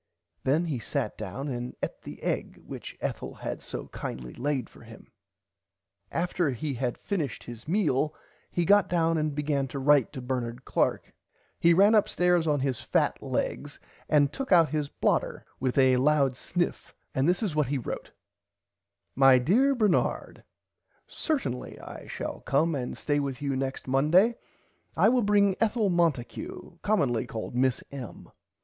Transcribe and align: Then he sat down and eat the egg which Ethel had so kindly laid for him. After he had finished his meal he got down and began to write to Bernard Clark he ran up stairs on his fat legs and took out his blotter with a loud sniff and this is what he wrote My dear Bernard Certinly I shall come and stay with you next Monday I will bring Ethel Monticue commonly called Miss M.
Then 0.43 0.65
he 0.65 0.79
sat 0.79 1.15
down 1.15 1.47
and 1.49 1.75
eat 1.85 2.01
the 2.01 2.23
egg 2.23 2.59
which 2.65 2.97
Ethel 3.01 3.35
had 3.35 3.61
so 3.61 3.85
kindly 3.89 4.33
laid 4.33 4.67
for 4.67 4.81
him. 4.81 5.11
After 6.11 6.49
he 6.49 6.73
had 6.73 6.97
finished 6.97 7.43
his 7.43 7.67
meal 7.67 8.15
he 8.49 8.65
got 8.65 8.89
down 8.89 9.19
and 9.19 9.35
began 9.35 9.67
to 9.67 9.77
write 9.77 10.11
to 10.13 10.19
Bernard 10.23 10.65
Clark 10.65 11.13
he 11.59 11.75
ran 11.75 11.93
up 11.93 12.09
stairs 12.09 12.47
on 12.47 12.61
his 12.61 12.81
fat 12.81 13.21
legs 13.21 13.79
and 14.09 14.33
took 14.33 14.51
out 14.51 14.69
his 14.71 14.89
blotter 14.89 15.45
with 15.59 15.77
a 15.77 15.97
loud 15.97 16.35
sniff 16.35 16.95
and 17.13 17.29
this 17.29 17.43
is 17.43 17.55
what 17.55 17.67
he 17.67 17.77
wrote 17.77 18.09
My 19.13 19.37
dear 19.37 19.75
Bernard 19.75 20.43
Certinly 21.05 21.79
I 21.79 22.07
shall 22.07 22.39
come 22.41 22.73
and 22.73 22.97
stay 22.97 23.19
with 23.19 23.39
you 23.39 23.55
next 23.55 23.87
Monday 23.87 24.33
I 24.97 25.09
will 25.09 25.21
bring 25.21 25.55
Ethel 25.61 25.91
Monticue 25.91 26.79
commonly 26.81 27.27
called 27.27 27.53
Miss 27.53 27.83
M. 27.91 28.31